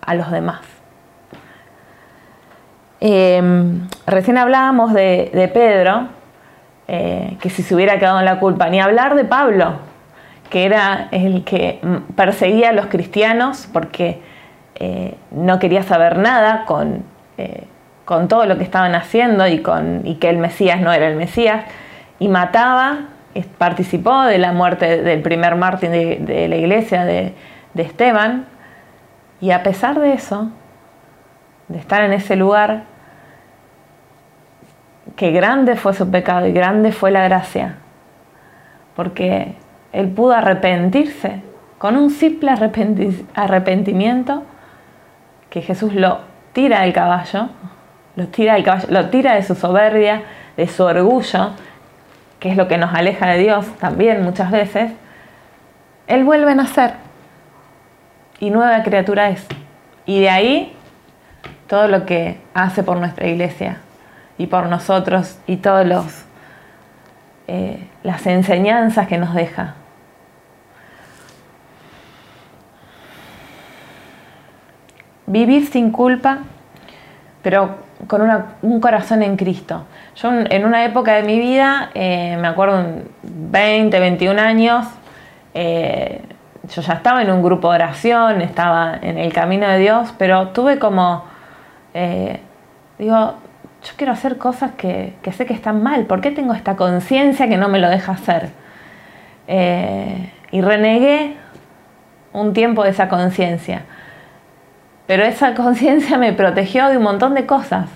a 0.00 0.14
los 0.14 0.30
demás? 0.30 0.60
Em, 3.00 3.88
recién 4.06 4.38
hablábamos 4.38 4.92
de, 4.92 5.50
Pedro, 5.52 6.08
eh, 6.88 7.36
que 7.40 7.50
si 7.50 7.62
se 7.62 7.74
hubiera 7.74 7.98
quedado 7.98 8.18
en 8.18 8.24
la 8.24 8.38
culpa, 8.38 8.68
ni 8.68 8.80
hablar 8.80 9.14
de 9.14 9.24
Pablo, 9.24 9.74
que 10.50 10.64
era 10.64 11.08
el 11.12 11.44
que 11.44 11.80
perseguía 12.14 12.70
a 12.70 12.72
los 12.72 12.86
cristianos 12.86 13.68
porque 13.72 14.20
eh, 14.74 15.16
no 15.30 15.58
quería 15.58 15.82
saber 15.82 16.18
nada 16.18 16.64
con, 16.66 17.04
eh, 17.42 17.64
con 18.04 18.28
todo 18.28 18.46
lo 18.46 18.56
que 18.56 18.64
estaban 18.64 18.94
haciendo 18.94 19.46
y, 19.46 19.60
con, 19.60 20.02
y 20.04 20.16
que 20.16 20.28
el 20.28 20.38
Mesías 20.38 20.80
no 20.80 20.92
era 20.92 21.08
el 21.08 21.16
Mesías, 21.16 21.64
y 22.18 22.28
mataba 22.28 23.06
participó 23.58 24.22
de 24.22 24.38
la 24.38 24.52
muerte 24.52 25.02
del 25.02 25.22
primer 25.22 25.56
mártir 25.56 25.90
de, 25.90 26.48
la 26.48 26.56
iglesia 26.56 27.04
de, 27.04 27.34
Esteban, 27.74 28.46
y 29.40 29.50
a 29.50 29.62
pesar 29.62 29.98
de 29.98 30.12
eso, 30.12 30.50
de 31.68 31.78
estar 31.78 32.02
en 32.02 32.12
ese 32.12 32.36
lugar, 32.36 32.84
que 35.16 35.32
grande 35.32 35.76
fue 35.76 35.94
su 35.94 36.10
pecado 36.10 36.46
y 36.46 36.52
grande 36.52 36.92
fue 36.92 37.10
la 37.10 37.24
gracia, 37.24 37.78
porque 38.94 39.54
él 39.92 40.08
pudo 40.08 40.34
arrepentirse 40.34 41.42
con 41.78 41.96
un 41.96 42.10
simple 42.10 42.52
arrepentimiento 43.34 44.44
que 45.50 45.62
Jesús 45.62 45.94
lo 45.94 46.31
tira 46.52 46.82
del 46.82 46.92
caballo, 46.92 47.48
lo 48.16 48.28
tira 48.28 48.54
del 48.54 48.64
caballo, 48.64 48.86
lo 48.90 49.08
tira 49.08 49.34
de 49.34 49.42
su 49.42 49.54
soberbia, 49.54 50.22
de 50.56 50.68
su 50.68 50.84
orgullo, 50.84 51.50
que 52.40 52.50
es 52.50 52.56
lo 52.56 52.68
que 52.68 52.78
nos 52.78 52.92
aleja 52.94 53.26
de 53.28 53.38
Dios 53.38 53.66
también 53.78 54.22
muchas 54.22 54.50
veces, 54.50 54.92
Él 56.06 56.24
vuelve 56.24 56.52
a 56.52 56.54
nacer 56.54 56.94
y 58.40 58.50
nueva 58.50 58.82
criatura 58.82 59.28
es. 59.28 59.46
Y 60.04 60.20
de 60.20 60.28
ahí 60.28 60.76
todo 61.68 61.86
lo 61.86 62.04
que 62.04 62.40
hace 62.54 62.82
por 62.82 62.98
nuestra 62.98 63.26
iglesia 63.28 63.78
y 64.36 64.48
por 64.48 64.66
nosotros 64.66 65.38
y 65.46 65.58
todas 65.58 66.26
eh, 67.46 67.88
las 68.02 68.26
enseñanzas 68.26 69.06
que 69.06 69.18
nos 69.18 69.34
deja. 69.34 69.74
Vivir 75.26 75.66
sin 75.66 75.90
culpa, 75.90 76.38
pero 77.42 77.76
con 78.06 78.22
un 78.62 78.80
corazón 78.80 79.22
en 79.22 79.36
Cristo. 79.36 79.84
Yo 80.16 80.30
en 80.32 80.64
una 80.64 80.84
época 80.84 81.14
de 81.14 81.22
mi 81.22 81.38
vida, 81.38 81.90
eh, 81.94 82.36
me 82.40 82.48
acuerdo, 82.48 82.84
20, 83.22 83.98
21 83.98 84.38
años, 84.40 84.86
eh, 85.54 86.22
yo 86.74 86.82
ya 86.82 86.94
estaba 86.94 87.22
en 87.22 87.30
un 87.30 87.42
grupo 87.42 87.70
de 87.70 87.76
oración, 87.76 88.40
estaba 88.40 88.98
en 89.00 89.18
el 89.18 89.32
camino 89.32 89.68
de 89.68 89.78
Dios, 89.78 90.12
pero 90.18 90.48
tuve 90.48 90.78
como, 90.78 91.24
eh, 91.94 92.40
digo, 92.98 93.34
yo 93.82 93.92
quiero 93.96 94.12
hacer 94.12 94.38
cosas 94.38 94.72
que, 94.72 95.14
sé 95.32 95.46
que 95.46 95.54
están 95.54 95.82
mal, 95.82 96.04
¿por 96.04 96.20
qué 96.20 96.30
tengo 96.30 96.54
esta 96.54 96.76
conciencia 96.76 97.48
que 97.48 97.56
no 97.56 97.68
me 97.68 97.78
lo 97.78 97.88
deja 97.88 98.12
hacer? 98.12 98.50
Y 100.52 100.60
renegué 100.60 101.36
un 102.32 102.52
tiempo 102.52 102.84
de 102.84 102.90
esa 102.90 103.08
conciencia, 103.08 103.82
pero 105.06 105.24
esa 105.24 105.54
conciencia 105.56 106.18
me 106.18 106.32
protegió 106.32 106.88
de 106.88 106.96
un 106.96 107.02
montón 107.02 107.34
de 107.34 107.46
cosas, 107.46 107.86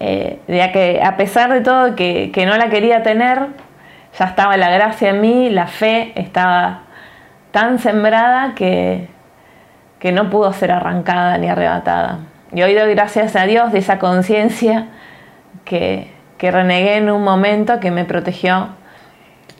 eh, 0.00 0.40
ya 0.48 0.72
que 0.72 1.00
a 1.02 1.16
pesar 1.16 1.52
de 1.52 1.60
todo 1.60 1.94
que, 1.94 2.30
que 2.32 2.46
no 2.46 2.56
la 2.56 2.68
quería 2.68 3.02
tener, 3.02 3.48
ya 4.18 4.26
estaba 4.26 4.56
la 4.56 4.70
gracia 4.70 5.10
en 5.10 5.20
mí, 5.20 5.50
la 5.50 5.66
fe 5.66 6.12
estaba 6.16 6.82
tan 7.50 7.78
sembrada 7.78 8.54
que, 8.54 9.08
que 9.98 10.12
no 10.12 10.30
pudo 10.30 10.52
ser 10.52 10.72
arrancada 10.72 11.38
ni 11.38 11.48
arrebatada. 11.48 12.18
Y 12.52 12.62
hoy 12.62 12.74
doy 12.74 12.94
gracias 12.94 13.36
a 13.36 13.44
Dios 13.44 13.72
de 13.72 13.78
esa 13.78 13.98
conciencia 13.98 14.88
que, 15.64 16.12
que 16.36 16.50
renegué 16.50 16.96
en 16.96 17.10
un 17.10 17.22
momento 17.22 17.80
que 17.80 17.90
me 17.90 18.04
protegió. 18.04 18.68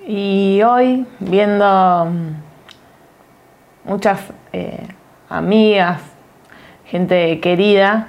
Y 0.06 0.62
hoy, 0.66 1.06
viendo 1.20 2.10
muchas 3.84 4.20
eh, 4.52 4.86
amigas, 5.30 6.00
gente 6.92 7.40
querida, 7.40 8.08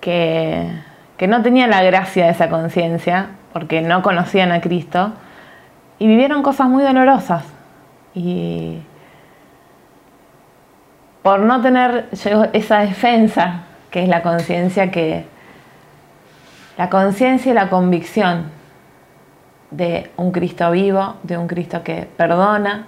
que, 0.00 0.66
que 1.18 1.28
no 1.28 1.42
tenían 1.42 1.68
la 1.68 1.82
gracia 1.82 2.24
de 2.24 2.30
esa 2.30 2.48
conciencia, 2.48 3.28
porque 3.52 3.82
no 3.82 4.02
conocían 4.02 4.50
a 4.50 4.62
Cristo, 4.62 5.12
y 5.98 6.06
vivieron 6.06 6.42
cosas 6.42 6.68
muy 6.68 6.82
dolorosas. 6.82 7.44
Y 8.14 8.78
por 11.22 11.40
no 11.40 11.60
tener 11.60 12.08
esa 12.52 12.78
defensa, 12.80 13.64
que 13.90 14.02
es 14.02 14.08
la 14.08 14.22
conciencia 14.22 14.90
que... 14.90 15.26
La 16.78 16.90
conciencia 16.90 17.52
y 17.52 17.54
la 17.54 17.68
convicción 17.68 18.50
de 19.70 20.10
un 20.16 20.32
Cristo 20.32 20.70
vivo, 20.70 21.16
de 21.22 21.38
un 21.38 21.46
Cristo 21.46 21.82
que 21.84 22.08
perdona, 22.16 22.86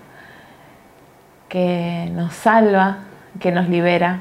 que 1.49 2.11
nos 2.13 2.33
salva, 2.33 2.99
que 3.39 3.53
nos 3.53 3.69
libera. 3.69 4.21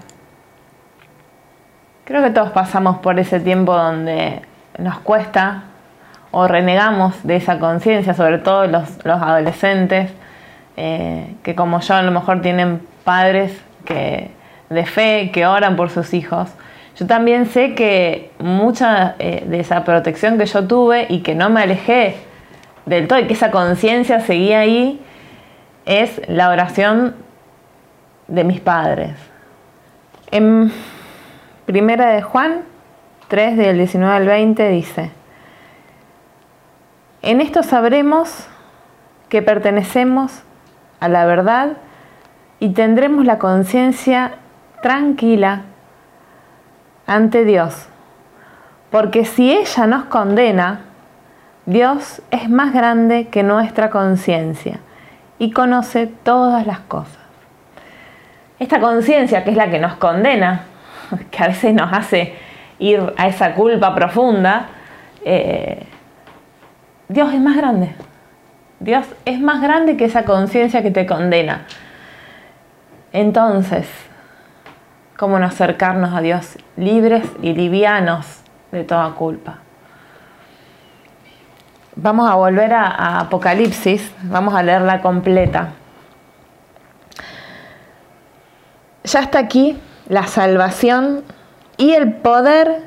Creo 2.06 2.22
que 2.22 2.30
todos 2.30 2.52
pasamos 2.52 3.00
por 3.00 3.20
ese 3.20 3.40
tiempo 3.40 3.76
donde 3.76 4.44
nos 4.78 5.00
cuesta 5.00 5.64
o 6.30 6.48
renegamos 6.48 7.16
de 7.24 7.38
esa 7.38 7.58
conciencia, 7.58 8.14
sobre 8.14 8.38
todo 8.38 8.68
los, 8.68 9.04
adolescentes, 9.04 10.12
eh, 10.78 11.34
que 11.42 11.56
como 11.56 11.80
yo 11.80 11.96
a 11.96 12.04
lo 12.04 12.12
mejor 12.12 12.42
tienen 12.42 12.82
padres 13.04 13.60
que, 13.86 14.30
de 14.70 14.86
fe, 14.86 15.32
que 15.34 15.48
oran 15.48 15.76
por 15.76 15.90
sus 15.90 16.14
hijos. 16.14 16.50
Yo 16.96 17.08
también 17.08 17.48
sé 17.48 17.74
que 17.74 18.32
mucha 18.38 19.16
eh, 19.18 19.44
de 19.48 19.60
esa 19.60 19.84
protección 19.84 20.38
que 20.38 20.46
yo 20.46 20.68
tuve 20.68 21.08
y 21.10 21.22
que 21.22 21.34
no 21.34 21.50
me 21.50 21.64
alejé 21.64 22.18
del 22.86 23.08
todo 23.08 23.18
y 23.18 23.26
que 23.26 23.34
esa 23.34 23.50
conciencia 23.50 24.20
seguía 24.20 24.60
ahí, 24.60 25.02
es 25.86 26.22
la 26.28 26.50
oración 26.50 27.16
de 28.28 28.44
mis 28.44 28.60
padres. 28.60 29.14
En 30.30 30.72
Primera 31.66 32.10
de 32.10 32.22
Juan 32.22 32.62
3 33.28 33.58
del 33.58 33.78
19 33.78 34.14
al 34.14 34.28
20 34.28 34.70
dice, 34.70 35.12
en 37.24 37.42
esto 37.42 37.64
sabremos 37.64 38.48
que 39.30 39.42
pertenecemos 39.42 40.44
a 41.00 41.10
la 41.10 41.26
verdad 41.26 41.78
y 42.60 42.70
tendremos 42.70 43.26
la 43.26 43.40
conciencia 43.40 44.34
tranquila 44.84 45.64
ante 47.08 47.46
Dios. 47.46 47.88
Porque 48.92 49.26
si 49.26 49.52
ella 49.52 49.88
nos 49.88 50.06
condena, 50.06 50.82
Dios 51.66 52.22
es 52.30 52.48
más 52.48 52.74
grande 52.74 53.30
que 53.30 53.42
nuestra 53.42 53.90
conciencia 53.90 54.80
y 55.40 55.50
conoce 55.50 56.06
todas 56.06 56.68
las 56.68 56.82
cosas. 56.82 57.18
Esta 58.60 58.80
conciencia, 58.80 59.44
que 59.44 59.50
es 59.50 59.58
la 59.58 59.72
que 59.72 59.80
nos 59.80 59.96
condena, 59.96 60.66
que 61.32 61.44
a 61.44 61.48
veces 61.48 61.74
nos 61.74 61.92
hace 61.92 62.36
ir 62.80 63.14
a 63.18 63.28
esa 63.28 63.54
culpa 63.54 63.94
profunda, 63.96 64.68
eh, 65.24 65.86
Dios 67.08 67.34
es 67.34 67.40
más 67.40 67.56
grande. 67.56 67.96
Dios 68.80 69.06
es 69.26 69.40
más 69.40 69.62
grande 69.62 69.98
que 69.98 70.06
esa 70.06 70.26
conciencia 70.26 70.82
que 70.82 70.92
te 70.92 71.06
condena. 71.06 71.66
Entonces, 73.14 73.88
¿cómo 75.18 75.40
no 75.40 75.46
acercarnos 75.46 76.14
a 76.14 76.22
Dios 76.22 76.58
libres 76.76 77.26
y 77.42 77.54
livianos 77.54 78.42
de 78.72 78.84
toda 78.84 79.10
culpa? 79.12 79.60
Vamos 81.96 82.30
a 82.30 82.36
volver 82.36 82.74
a, 82.74 83.22
Apocalipsis, 83.22 84.14
vamos 84.24 84.54
a 84.54 84.62
leerla 84.62 85.02
completa. 85.02 85.70
Ya 89.06 89.22
está 89.22 89.40
aquí 89.40 89.80
la 90.08 90.28
salvación 90.28 91.24
y 91.78 91.94
el 91.94 92.14
poder 92.14 92.84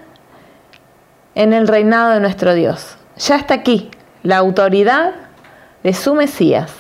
en 1.35 1.53
el 1.53 1.69
reinado 1.69 2.11
de 2.11 2.21
nuestro 2.21 2.55
Dios. 2.55 2.97
Ya 3.17 3.37
está 3.37 3.55
aquí 3.55 3.91
la 4.23 4.39
autoridad 4.39 5.13
de 5.83 5.93
su 5.95 6.15
Mesías. 6.15 6.73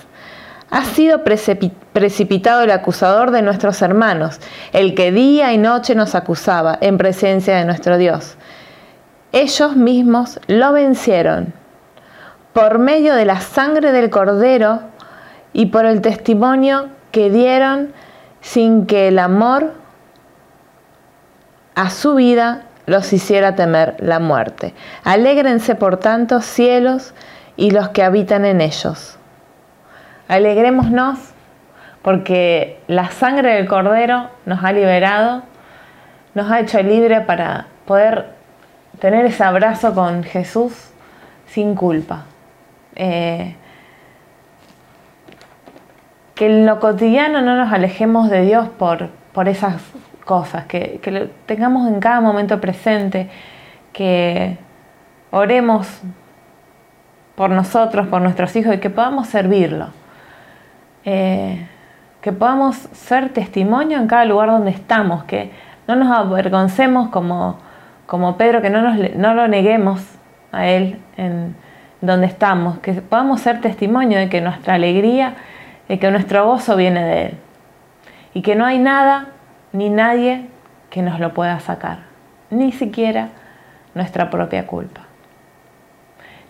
Ha 0.70 0.84
sido 0.84 1.22
precipitado 1.24 2.62
el 2.62 2.70
acusador 2.70 3.30
de 3.30 3.40
nuestros 3.40 3.80
hermanos, 3.80 4.38
el 4.72 4.94
que 4.94 5.12
día 5.12 5.52
y 5.52 5.58
noche 5.58 5.94
nos 5.94 6.14
acusaba 6.14 6.76
en 6.80 6.98
presencia 6.98 7.56
de 7.56 7.64
nuestro 7.64 7.96
Dios. 7.96 8.36
Ellos 9.32 9.76
mismos 9.76 10.40
lo 10.46 10.72
vencieron 10.72 11.54
por 12.52 12.78
medio 12.78 13.14
de 13.14 13.24
la 13.24 13.40
sangre 13.40 13.92
del 13.92 14.10
cordero 14.10 14.80
y 15.52 15.66
por 15.66 15.86
el 15.86 16.00
testimonio 16.00 16.88
que 17.12 17.30
dieron 17.30 17.92
sin 18.40 18.86
que 18.86 19.08
el 19.08 19.18
amor 19.18 19.72
a 21.78 21.90
su 21.90 22.16
vida 22.16 22.62
los 22.86 23.12
hiciera 23.12 23.54
temer 23.54 23.94
la 24.00 24.18
muerte. 24.18 24.74
Alégrense 25.04 25.76
por 25.76 25.98
tanto 25.98 26.40
cielos 26.40 27.14
y 27.56 27.70
los 27.70 27.90
que 27.90 28.02
habitan 28.02 28.44
en 28.44 28.60
ellos 28.60 29.16
Alegrémonos 30.26 31.18
porque 32.02 32.80
la 32.88 33.10
sangre 33.10 33.54
del 33.54 33.68
Cordero 33.68 34.28
nos 34.44 34.64
ha 34.64 34.72
liberado, 34.72 35.42
nos 36.34 36.50
ha 36.50 36.60
hecho 36.60 36.82
libre 36.82 37.20
para 37.20 37.66
poder 37.86 38.26
tener 38.98 39.24
ese 39.26 39.44
abrazo 39.44 39.94
con 39.94 40.24
Jesús 40.24 40.90
sin 41.46 41.76
culpa. 41.76 42.24
Eh, 42.96 43.54
que 46.34 46.46
en 46.46 46.66
lo 46.66 46.80
cotidiano 46.80 47.40
no 47.40 47.56
nos 47.56 47.72
alejemos 47.72 48.30
de 48.30 48.42
Dios 48.42 48.68
por, 48.68 49.10
por 49.32 49.48
esas 49.48 49.80
cosas, 50.28 50.66
que, 50.66 51.00
lo 51.06 51.28
tengamos 51.46 51.88
en 51.88 52.00
cada 52.00 52.20
momento 52.20 52.60
presente, 52.60 53.30
que 53.94 54.58
oremos 55.30 56.02
por 57.34 57.48
nosotros, 57.48 58.08
por 58.08 58.20
nuestros 58.20 58.54
hijos 58.54 58.74
y 58.74 58.78
que 58.78 58.90
podamos 58.90 59.26
servirlo. 59.28 59.86
Eh, 61.06 61.66
que 62.20 62.32
podamos 62.32 62.76
ser 62.92 63.30
testimonio 63.30 63.96
en 63.96 64.06
cada 64.06 64.26
lugar 64.26 64.50
donde 64.50 64.70
estamos, 64.70 65.24
que 65.24 65.50
no 65.86 65.96
nos 65.96 66.10
avergoncemos 66.14 67.08
como, 67.08 67.56
como 68.06 68.36
Pedro, 68.36 68.60
que 68.60 68.68
no, 68.68 68.82
no 68.82 69.34
lo 69.34 69.48
neguemos 69.48 70.04
a 70.52 70.66
Él 70.66 71.00
en 71.16 71.56
donde 72.02 72.26
estamos, 72.26 72.80
que 72.80 72.92
podamos 72.92 73.40
ser 73.40 73.62
testimonio 73.62 74.18
de 74.18 74.28
que 74.28 74.42
nuestra 74.42 74.74
alegría, 74.74 75.36
de 75.88 75.98
que 75.98 76.10
nuestro 76.10 76.44
gozo 76.44 76.76
viene 76.76 77.02
de 77.02 77.26
Él 77.26 77.38
y 78.34 78.42
que 78.42 78.56
no 78.56 78.66
hay 78.66 78.78
nada 78.78 79.28
ni 79.72 79.90
nadie 79.90 80.46
que 80.90 81.02
nos 81.02 81.20
lo 81.20 81.34
pueda 81.34 81.60
sacar, 81.60 81.98
ni 82.50 82.72
siquiera 82.72 83.28
nuestra 83.94 84.30
propia 84.30 84.66
culpa, 84.66 85.02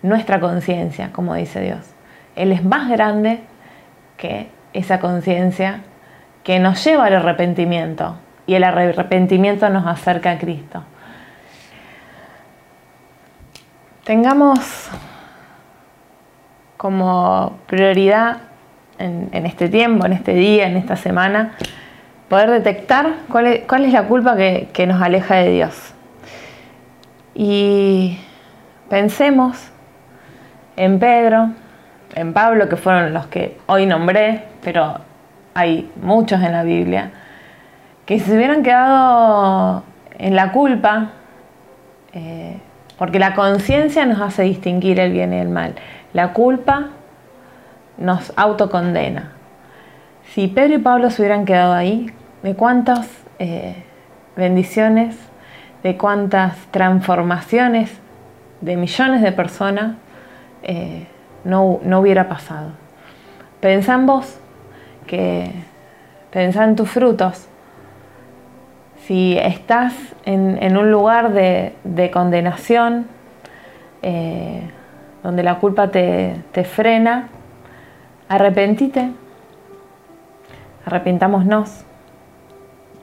nuestra 0.03 0.41
conciencia, 0.41 1.13
como 1.13 1.35
dice 1.35 1.61
Dios. 1.61 1.95
Él 2.37 2.53
es 2.53 2.65
más 2.65 2.89
grande 2.89 3.41
que 4.17 4.49
esa 4.73 5.01
conciencia 5.01 5.81
que 6.45 6.61
nos 6.61 6.83
lleva 6.85 7.07
al 7.07 7.15
arrepentimiento 7.15 8.17
y 8.47 8.55
el 8.55 8.65
arrepentimiento 8.65 9.69
nos 9.69 9.87
acerca 9.87 10.31
a 10.31 10.39
Cristo. 10.39 10.85
Tengamos 14.05 14.89
como 16.79 17.59
prioridad 17.67 18.39
en, 18.99 19.47
este 19.47 19.69
tiempo, 19.69 20.07
en 20.07 20.13
este 20.13 20.33
día, 20.33 20.67
en 20.67 20.77
esta 20.77 20.97
semana, 20.97 21.53
poder 22.29 22.51
detectar 22.51 23.15
cuál 23.31 23.47
es, 23.47 23.93
la 23.93 24.05
culpa 24.05 24.37
que, 24.37 24.69
que 24.73 24.87
nos 24.87 25.01
aleja 25.01 25.37
de 25.37 25.51
Dios. 25.51 25.95
Y 27.35 28.19
pensemos 28.89 29.71
en 30.77 30.99
Pedro, 30.99 31.51
en 32.15 32.33
Pablo, 32.33 32.69
que 32.69 32.77
fueron 32.77 33.15
los 33.15 33.27
que 33.27 33.59
hoy 33.67 33.87
nombré, 33.87 34.45
pero 34.63 35.01
hay 35.55 35.91
muchos 36.03 36.43
en 36.43 36.53
la 36.53 36.63
Biblia, 36.63 37.11
que 38.07 38.21
se 38.21 38.37
hubieran 38.37 38.63
quedado 38.63 39.83
en 40.19 40.37
la 40.37 40.53
culpa, 40.53 41.11
eh, 42.13 42.59
porque 42.97 43.19
la 43.19 43.35
conciencia 43.35 44.07
nos 44.07 44.21
hace 44.21 44.43
distinguir 44.43 44.99
el 45.01 45.13
bien 45.13 45.33
y 45.33 45.39
el 45.39 45.49
mal. 45.49 45.75
La 46.13 46.33
culpa 46.33 46.89
nos 47.97 48.33
autocondena. 48.37 49.33
Si 50.31 50.49
Pedro 50.49 50.75
y 50.75 50.79
Pablo 50.79 51.11
se 51.11 51.23
hubieran 51.23 51.45
quedado 51.45 51.73
ahí, 51.73 52.11
¿de 52.43 52.55
cuántas 52.55 53.09
eh, 53.39 53.75
bendiciones, 54.37 55.17
de 55.83 55.97
cuántas 55.97 56.57
transformaciones 56.71 57.91
de 58.61 58.77
millones 58.77 59.23
de 59.23 59.33
personas 59.33 59.97
eh, 60.63 61.07
no, 61.45 61.81
hubiera 61.99 62.29
pasado? 62.29 62.71
Pensá 63.61 63.95
en 63.95 64.07
vos, 64.07 64.39
que 65.07 65.51
pensá 66.31 66.65
en 66.65 66.77
tus 66.77 66.91
frutos. 66.91 67.49
Si 69.07 69.39
estás 69.39 69.95
en, 70.25 70.77
un 70.77 70.91
lugar 70.91 71.33
de, 71.33 72.11
condenación, 72.13 73.07
eh, 74.03 74.71
donde 75.23 75.43
la 75.43 75.59
culpa 75.59 75.91
te, 75.91 76.37
te 76.53 76.65
frena, 76.65 77.29
arrepentite, 78.29 79.11
arrepintámonos 80.85 81.87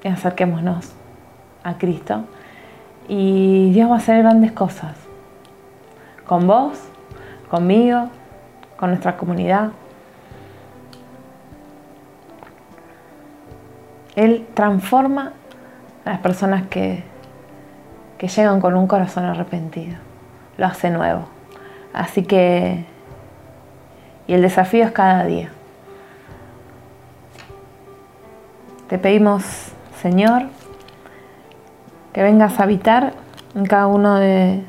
acerquémonos 0.10 0.94
a 1.64 1.78
Cristo 1.78 2.26
y 3.08 3.72
Dios 3.72 3.90
va 3.90 3.96
a 3.96 3.98
hacer 3.98 4.20
grandes 4.20 4.52
cosas 4.52 4.96
con 6.26 6.48
vos, 6.48 6.80
conmigo, 7.50 8.10
con 8.78 8.90
nuestra 8.90 9.18
comunidad. 9.18 9.72
Él 14.16 14.48
transforma 14.54 15.34
a 16.06 16.10
las 16.12 16.20
personas 16.20 16.68
que, 16.68 17.04
que 18.18 18.28
llegan 18.28 18.62
con 18.62 18.76
un 18.76 18.88
corazón 18.88 19.26
arrepentido. 19.26 19.98
Lo 20.58 20.66
hace 20.66 20.90
nuevo. 20.90 21.26
Así 21.94 22.24
que, 22.24 22.86
y 24.28 24.34
el 24.34 24.42
desafío 24.42 24.86
es 24.86 24.92
cada 24.92 25.26
día. 25.26 25.50
Te 28.88 28.98
pedimos, 28.98 29.74
Señor, 30.06 30.44
que 32.14 32.22
vengas 32.22 32.60
a 32.60 32.64
habitar 32.64 33.14
en 33.56 33.66
cada 33.66 33.88
uno 33.88 34.20
de, 34.20 34.64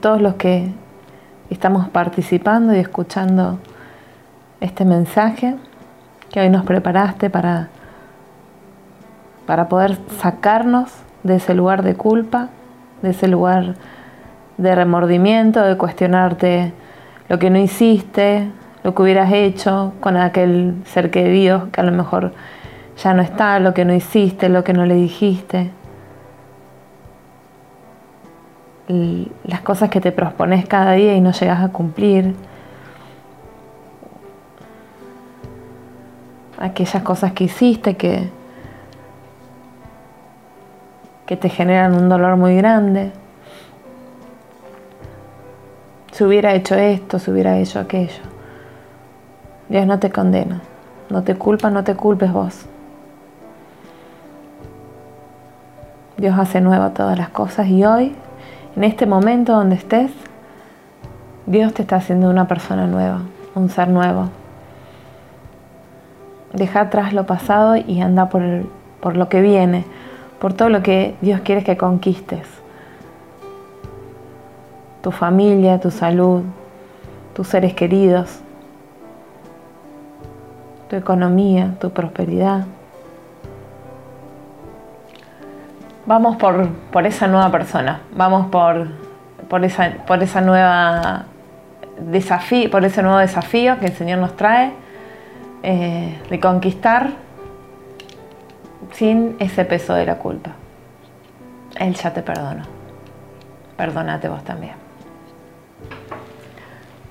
todos 0.00 0.22
los 0.22 0.34
que 0.34 0.70
estamos 1.50 1.88
participando 1.88 2.72
y 2.72 2.78
escuchando 2.78 3.58
este 4.60 4.84
mensaje 4.84 5.56
que 6.30 6.38
hoy 6.38 6.50
nos 6.50 6.64
preparaste 6.64 7.30
para 7.30 7.70
para 9.44 9.68
poder 9.68 9.98
sacarnos 10.20 10.92
de 11.24 11.34
ese 11.34 11.54
lugar 11.54 11.82
de 11.82 11.96
culpa, 11.96 12.48
de 13.02 13.10
ese 13.10 13.26
lugar 13.26 13.74
de 14.56 14.72
remordimiento, 14.72 15.62
de 15.62 15.76
cuestionarte 15.76 16.72
lo 17.28 17.40
que 17.40 17.50
no 17.50 17.58
hiciste, 17.58 18.52
lo 18.84 18.94
que 18.94 19.02
hubieras 19.02 19.32
hecho 19.32 19.94
con 19.98 20.16
aquel 20.16 20.76
ser 20.84 21.10
querido 21.10 21.72
que 21.72 21.80
a 21.80 21.84
lo 21.84 21.90
mejor 21.90 22.34
ya 23.02 23.14
no 23.14 23.22
está, 23.22 23.60
lo 23.60 23.74
que 23.74 23.84
no 23.84 23.94
hiciste, 23.94 24.48
lo 24.48 24.64
que 24.64 24.72
no 24.72 24.84
le 24.84 24.94
dijiste. 24.94 25.70
las 29.44 29.60
cosas 29.60 29.90
que 29.90 30.00
te 30.00 30.12
propones 30.12 30.66
cada 30.66 30.92
día 30.92 31.14
y 31.14 31.20
no 31.20 31.32
llegas 31.32 31.62
a 31.62 31.68
cumplir. 31.68 32.34
Aquellas 36.58 37.02
cosas 37.02 37.32
que 37.32 37.44
hiciste 37.44 37.98
que, 37.98 38.30
que 41.26 41.36
te 41.36 41.50
generan 41.50 41.94
un 41.94 42.08
dolor 42.08 42.36
muy 42.36 42.56
grande. 42.56 43.12
Si 46.12 46.24
hubiera 46.24 46.54
hecho 46.54 46.74
esto, 46.74 47.18
si 47.18 47.30
hubiera 47.30 47.58
hecho 47.58 47.78
aquello. 47.78 48.22
Dios 49.68 49.86
no 49.86 49.98
te 49.98 50.10
condena, 50.10 50.62
no 51.10 51.22
te 51.22 51.34
culpa, 51.34 51.68
no 51.68 51.84
te 51.84 51.94
culpes 51.94 52.32
vos. 52.32 52.66
Dios 56.18 56.38
hace 56.38 56.60
nueva 56.60 56.90
todas 56.90 57.16
las 57.16 57.30
cosas 57.30 57.68
y 57.68 57.84
hoy, 57.84 58.14
en 58.76 58.84
este 58.84 59.06
momento 59.06 59.54
donde 59.54 59.76
estés, 59.76 60.10
Dios 61.46 61.72
te 61.72 61.82
está 61.82 61.96
haciendo 61.96 62.28
una 62.28 62.46
persona 62.46 62.86
nueva, 62.86 63.22
un 63.54 63.70
ser 63.70 63.88
nuevo. 63.88 64.28
Deja 66.52 66.82
atrás 66.82 67.14
lo 67.14 67.24
pasado 67.24 67.76
y 67.76 68.02
anda 68.02 68.28
por, 68.28 68.42
por 69.00 69.16
lo 69.16 69.30
que 69.30 69.40
viene 69.40 69.86
por 70.38 70.54
todo 70.54 70.68
lo 70.68 70.82
que 70.82 71.16
Dios 71.20 71.40
quiere 71.40 71.64
que 71.64 71.76
conquistes. 71.76 72.46
Tu 75.02 75.10
familia, 75.10 75.80
tu 75.80 75.90
salud, 75.90 76.42
tus 77.34 77.48
seres 77.48 77.74
queridos, 77.74 78.40
tu 80.88 80.96
economía, 80.96 81.74
tu 81.80 81.90
prosperidad. 81.90 82.66
Vamos 86.08 86.36
por, 86.36 86.66
por 86.90 87.04
esa 87.04 87.26
nueva 87.26 87.50
persona, 87.50 88.00
vamos 88.16 88.46
por, 88.46 88.86
por, 89.46 89.62
esa, 89.62 89.90
por 90.06 90.22
esa 90.22 90.40
nueva 90.40 91.26
desafío, 91.98 92.70
por 92.70 92.82
ese 92.82 93.02
nuevo 93.02 93.18
desafío 93.18 93.78
que 93.78 93.88
el 93.88 93.92
Señor 93.92 94.18
nos 94.18 94.34
trae 94.34 94.72
eh, 95.62 96.18
de 96.30 96.40
conquistar 96.40 97.10
sin 98.92 99.36
ese 99.38 99.66
peso 99.66 99.92
de 99.92 100.06
la 100.06 100.14
culpa. 100.14 100.52
Él 101.78 101.92
ya 101.92 102.10
te 102.14 102.22
perdonó. 102.22 102.62
Perdónate 103.76 104.30
vos 104.30 104.42
también. 104.44 104.76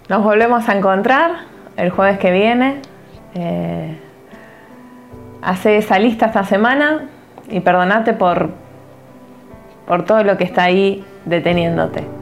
Nos 0.10 0.24
volvemos 0.24 0.68
a 0.68 0.76
encontrar 0.76 1.34
el 1.76 1.92
jueves 1.92 2.18
que 2.18 2.32
viene. 2.32 2.82
Eh, 3.36 3.96
hace 5.44 5.78
esa 5.78 6.00
lista 6.00 6.26
esta 6.26 6.46
semana 6.46 7.10
y 7.48 7.60
perdonate 7.60 8.14
por, 8.14 8.66
por 9.88 10.04
todo 10.04 10.24
lo 10.24 10.38
que 10.38 10.44
está 10.44 10.66
ahí 10.66 11.04
deteniéndote. 11.26 12.17